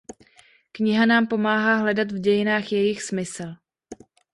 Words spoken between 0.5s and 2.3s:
Kniha nám pomáhá hledat v